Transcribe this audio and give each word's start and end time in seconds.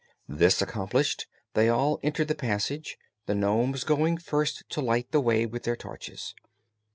This 0.27 0.63
accomplished, 0.63 1.27
they 1.53 1.69
all 1.69 1.99
entered 2.01 2.27
the 2.27 2.33
passage, 2.33 2.97
the 3.27 3.35
nomes 3.35 3.83
going 3.83 4.17
first 4.17 4.67
to 4.69 4.81
light 4.81 5.11
the 5.11 5.21
way 5.21 5.45
with 5.45 5.61
their 5.61 5.75
torches. 5.75 6.33